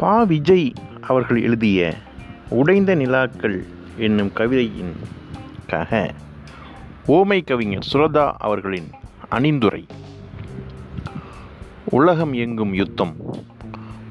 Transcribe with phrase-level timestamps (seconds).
[0.00, 1.94] பா விஜய் அவர்கள் எழுதிய
[2.48, 3.56] உடைந்த நிலாக்கள்
[3.96, 4.92] என்னும் கவிதையின்
[5.66, 6.14] காக
[7.06, 8.90] ஓமை கவிஞர் சுரதா அவர்களின்
[9.30, 9.88] அணிந்துரை.
[11.84, 13.16] உலகம் எங்கும் யுத்தம்.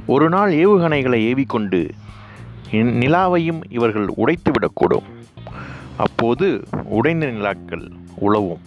[0.06, 1.92] ஒரு நாள் ஏவுகணைகளை ஏவிக்கொண்டு
[2.72, 5.10] இந் நிலாவையும் இவர்கள் உடைத்துவிடக்கூடும்
[5.98, 8.66] அப்போது உடைந்த நிலாக்கள் உழவும்.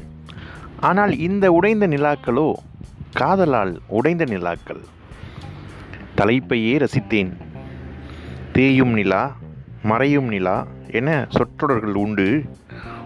[0.81, 2.53] ஆனால் இந்த உடைந்த நிலாக்களோ
[3.13, 4.83] காதலால் உடைந்த நிலாக்கள்.
[6.17, 7.33] தலைப்பையே ரசித்தேன்.
[8.53, 9.37] தேயும் நிலா
[9.83, 12.45] மறையும் நிலா என சொற்றொடர்கள் உண்டு.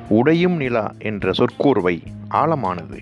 [0.08, 2.98] உடையும் நிலா என்ற சொற்கூர்வை ஆழமானது.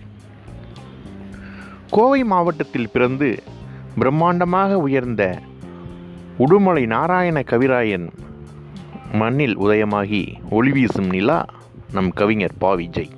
[1.91, 3.43] கோவை மாவட்டத்தில் பிறந்து
[3.99, 5.39] பிரம்மாண்டமாக உயர்ந்த
[6.39, 8.11] உடுமலை நாராயண கவிராயன்
[9.13, 11.45] மண்ணில் உதயமாகி ஒளி வீசும் நிலா
[11.93, 13.11] நம் கவிஞர் பா விஜய்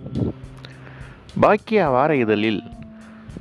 [1.42, 2.62] பாக்கியா வார இதழில்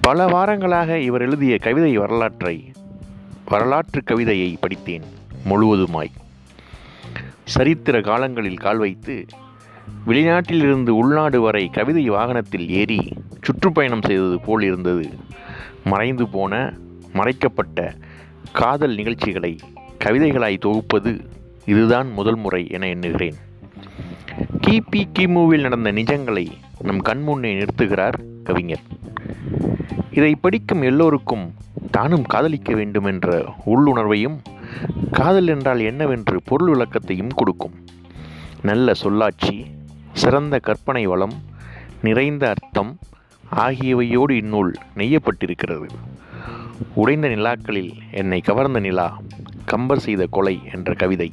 [0.02, 2.72] பல வாரங்களாக இவர் எழுதிய கவிதை வரலாற்றை
[3.50, 5.02] வரலாற்று கவிதையை படித்தேன்
[5.50, 6.12] முழுவதுமாய்.
[7.44, 9.26] சரித்திர காலங்களில் கால் வைத்து
[10.08, 15.10] வெளிநாட்டிலிருந்து உள்நாடு வரை கவிதை வாகனத்தில் ஏறி சுற்றுப்பயணம் செய்தது போல் இருந்தது.
[15.84, 16.74] மறைந்து போன
[17.14, 17.96] மறைக்கப்பட்ட
[18.54, 19.60] காதல் நிகழ்ச்சிகளை
[20.06, 21.22] கவிதைகளாய் தொகுப்பது
[21.66, 23.36] இதுதான் முதல் முறை என எண்ணுகிறேன்.
[24.62, 26.48] கிபி கிமுவில் நடந்த நிஜங்களை
[26.82, 28.82] நம் கண்முன்னே நிறுத்துகிறார் கவிஞர்.
[30.12, 31.54] இதை படிக்கும் எல்லோருக்கும்
[31.96, 34.38] தானும் காதலிக்க வேண்டும் என்ற உள்ளுணர்வையும்
[35.12, 37.76] காதல் என்றால் என்னவென்று பொருள் விளக்கத்தையும் கொடுக்கும்.
[38.62, 39.56] நல்ல சொல்லாட்சி
[40.14, 41.36] சிறந்த கற்பனை வளம்
[42.02, 42.92] நிறைந்த அர்த்தம்
[43.56, 45.88] ஆகியவையோடு இந்நூல் நெய்யப்பட்டிருக்கிறது.
[46.94, 49.08] உடைந்த நிலாக்களில் என்னை கவர்ந்த நிலா
[49.66, 51.30] கம்பர் செய்த கொலை என்ற கவிதை.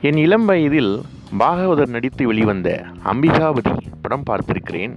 [0.00, 0.92] என் இளம் வயதில்
[1.38, 2.68] பாகவதர் நடித்து வெளிவந்த
[3.04, 4.94] அம்பிகாபதி படம் பார்த்திருக்கிறேன்.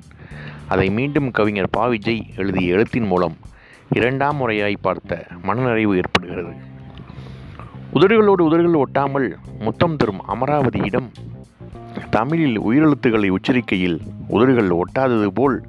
[0.68, 1.88] அதை மீண்டும் கவிஞர் பா.
[1.88, 3.38] விஜய் எழுதிய எழுத்தின் மூலம்
[3.90, 6.54] இரண்டாம் முறையாய் பார்த்த மனநிறைவு ஏற்படுகிறது.
[7.94, 11.10] உதடுகளோடு உதடுகள் ஒட்டாமல் முத்தம் தரும் அமராவதியிடம்
[12.10, 15.64] தமிழில் உயிரெழுத்துக்களை உச்சரிக்கையில் உதடுகள் ஒட்டாதது போல்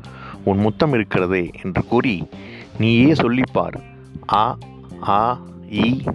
[0.44, 2.28] உன் முத்தம் இருக்கிறதே என்று கூறி
[2.78, 3.78] நீயே சொல்லிப்பார்.
[4.32, 4.56] ஆ
[5.08, 5.38] ஆ
[5.70, 6.06] இ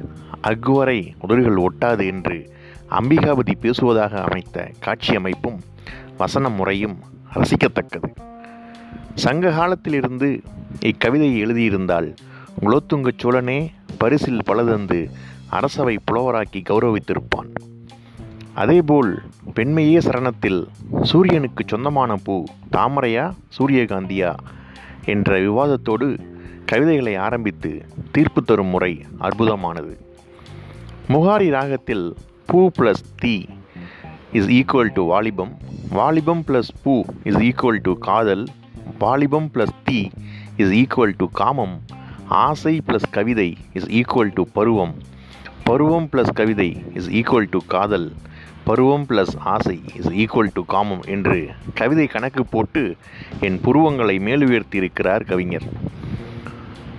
[0.43, 2.53] அக்வரை உதடுகள் ஒட்டாது என்று
[2.89, 5.59] அம்பிகாபதி பேசுவதாக அமைத்த காட்சி அமைப்பும்
[6.17, 6.97] வசன முறையும்
[7.33, 8.09] ரசிக்கத்தக்கது.
[9.13, 10.41] சங்க காலத்திலிருந்து
[10.79, 12.15] இக்கவிதையை எழுதியிருந்தால்
[12.61, 15.09] குலோத்துங்க சோழனே பரிசில் பலதந்து
[15.49, 17.53] அரசவை புலவராக்கி கௌரவித்திருப்பான்.
[18.53, 19.21] அதேபோல்
[19.53, 20.67] பெண்மையே சரணத்தில்
[21.03, 24.35] சூரியனுக்கு சொந்தமான பூ தாமரையா சூரியகாந்தியா?
[25.05, 26.17] என்ற விவாதத்தோடு
[26.65, 29.97] கவிதைகளை ஆரம்பித்து தீர்ப்பு தரும் முறை அற்புதமானது.
[31.09, 33.45] முகாரி ராகத்தில் பூ ப்ளஸ் தீ
[34.31, 35.57] இஸ் ஈக்குவல் டு வாலிபம்
[35.89, 38.47] வாலிபம் ப்ளஸ் பூ இஸ் ஈக்குவல் டு காதல்
[38.99, 40.09] வாலிபம் ப்ளஸ் தீ
[40.61, 41.75] இஸ் ஈக்குவல் டு காமம்.
[42.27, 44.93] ஆசை ப்ளஸ் கவிதை இஸ் ஈக்குவல் டு பருவம்.
[45.63, 48.07] பருவம் ப்ளஸ் கவிதை இஸ் ஈக்குவல் டு காதல்.
[48.63, 51.37] பருவம் ப்ளஸ் ஆசை இஸ் ஈக்குவல் டு காமம் என்று
[51.73, 52.83] கவிதை கணக்கு போட்டு
[53.39, 55.67] என் புருவங்களை மேலுயர்த்தி இருக்கிறார் கவிஞர்.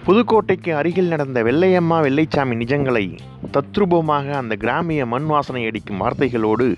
[0.06, 3.06] புதுக்கோட்டைக்கு அருகில் நடந்த வெள்ளையம்மா வெள்ளைச்சாமி நிஜங்களை
[3.53, 6.75] தத்ரூபமாக அந்த கிராமிய மண் வாசனை அடிக்கும் வார்த்தைகளோடு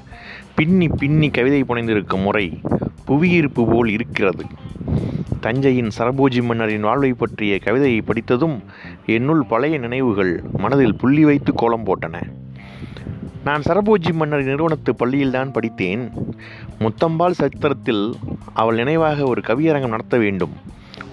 [0.55, 2.61] பின்னி பின்னி கவிதை புனைந்திருக்கும் முறை
[3.05, 4.45] புவியீர்ப்பு போல் இருக்கிறது.
[5.41, 8.63] தஞ்சையின் சரபோஜி மன்னரின் வாழ்வை பற்றிய கவிதையை படித்ததும்
[9.07, 12.23] என்னுள் பழைய நினைவுகள் மனதில் புள்ளி வைத்து கோலம் போட்டன.
[13.45, 16.11] நான் சரபோஜி மன்னர் நிறுவனத்து பள்ளியில்தான் படித்தேன்.
[16.79, 18.15] முத்தம்பால் சத்திரத்தில்
[18.53, 20.53] அவள் நினைவாக ஒரு கவியரங்கம் நடத்த வேண்டும்.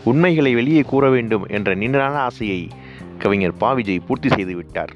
[0.03, 2.67] உண்மைகளை வெளியே கூற வேண்டும் என்ற நீண்டனான ஆசையை
[3.19, 3.73] கவிஞர் பா.
[3.73, 4.93] விஜய் பூர்த்தி செய்துவிட்டார்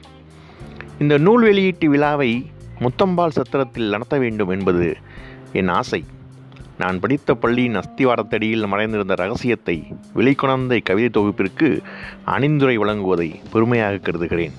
[1.00, 2.50] இந்த நூல் வெளியீட்டு விழாவை
[2.80, 4.98] முத்தம்பால் சத்திரத்தில் நடத்த வேண்டும் என்பது
[5.54, 6.04] என் ஆசை.
[6.78, 9.76] நான் படித்த பள்ளியின் அஸ்திவாரத்தடியில் மறைந்திருந்த ரகசியத்தை
[10.16, 11.80] வெளிக்கொணர்ந்த இக்கவிதை தொகுப்பிற்கு
[12.26, 14.56] அணிந்துரை வழங்குவதை பெருமையாக கருதுகிறேன்.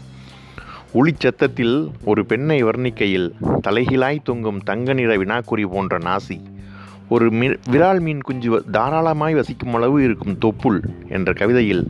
[0.94, 3.28] ஒளிச்சத்தத்தில் ஒரு பெண்ணை வர்ணிக்கையில்
[3.62, 6.38] தலைகீழாய் தொங்கும் தங்க நிற வினாக்குறி போன்ற நாசி
[7.08, 11.84] ஒரு மி விரால் மீன் குஞ்சு தாராளமாய் வசிக்கும் அளவு இருக்கும் தொப்புள் என்ற கவிதையில்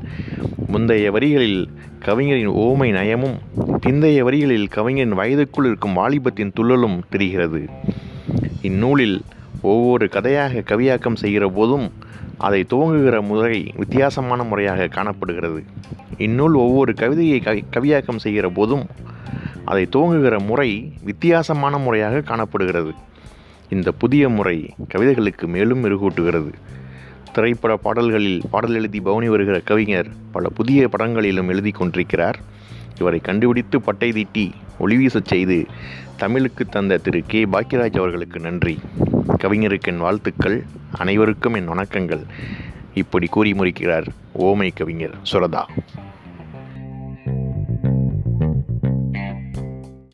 [0.66, 3.38] முந்தைய வரிகளில் கவிஞரின் ஓமை நயமும்
[3.82, 7.68] பிந்தைய வரிகளில் கவிஞரின் வயதுக்குள் இருக்கும் வாலிபத்தின் துள்ளலும் தெரிகிறது.
[8.62, 9.18] இந்நூலில்
[9.62, 11.92] ஒவ்வொரு கதையாக கவியாக்கம் செய்கிற போதும்
[12.38, 15.64] அதை துவங்குகிற முறை வித்தியாசமான முறையாக காணப்படுகிறது.
[16.18, 18.86] இந்நூல் ஒவ்வொரு கவிதையை கவி கவியாக்கம் செய்கிற போதும்
[19.64, 22.92] அதை துவங்குகிற முறை வித்தியாசமான முறையாக காணப்படுகிறது.
[23.68, 26.52] இந்த புதிய முறை கவிதைகளுக்கு மேலும் மெருகூட்டுகிறது.
[27.32, 32.38] திரைப்பட பாடல்களில் பாடல் எழுதி பவனி வருகிற கவிஞர் பல புதிய படங்களிலும் எழுதி கொண்டிருக்கிறார்.
[32.98, 35.66] இவரை கண்டுபிடித்து பட்டை தீட்டி ஒளிவீசச் செய்து
[36.16, 37.44] தமிழுக்கு தந்த திரு கே.
[37.44, 38.78] பாக்கியராஜ் அவர்களுக்கு நன்றி.
[39.38, 42.22] கவிஞருக்கு என் வாழ்த்துக்கள் அனைவருக்கும் என் வணக்கங்கள்.
[42.94, 44.06] இப்படி கூறி முறிக்கிறார்
[44.38, 45.64] ஓமை கவிஞர் சுரதா.